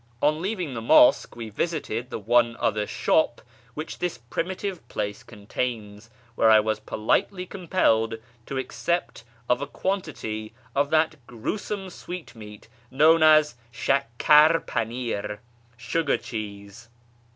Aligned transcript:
On 0.19 0.41
leaving 0.41 0.73
the 0.73 0.81
mosque 0.81 1.35
we 1.35 1.51
visited 1.51 2.09
the 2.09 2.17
one 2.17 2.57
other 2.59 2.87
shop 2.87 3.39
which 3.75 3.99
this 3.99 4.17
primitive 4.17 4.87
place 4.87 5.21
contains, 5.21 6.09
where 6.33 6.49
I 6.49 6.59
was 6.59 6.79
politely 6.79 7.45
com 7.45 7.67
pelled 7.67 8.19
to 8.47 8.57
accept 8.57 9.23
of 9.47 9.61
a 9.61 9.67
quantity 9.67 10.55
of 10.75 10.89
that 10.89 11.17
gruesome 11.27 11.91
sweetmeat 11.91 12.67
known 12.89 13.21
as 13.21 13.53
shakkar 13.71 14.59
panir(" 14.65 15.37
sugar 15.77 16.17
cheese 16.17 16.89